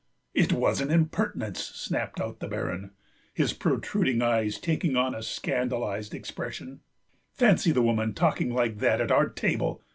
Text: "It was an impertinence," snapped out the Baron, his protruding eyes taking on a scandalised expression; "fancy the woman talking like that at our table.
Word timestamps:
"It 0.33 0.51
was 0.51 0.81
an 0.81 0.89
impertinence," 0.89 1.59
snapped 1.63 2.19
out 2.19 2.39
the 2.39 2.47
Baron, 2.47 2.89
his 3.35 3.53
protruding 3.53 4.23
eyes 4.23 4.57
taking 4.57 4.95
on 4.95 5.13
a 5.13 5.21
scandalised 5.21 6.15
expression; 6.15 6.79
"fancy 7.35 7.71
the 7.71 7.83
woman 7.83 8.15
talking 8.15 8.49
like 8.51 8.79
that 8.79 8.99
at 8.99 9.11
our 9.11 9.29
table. 9.29 9.83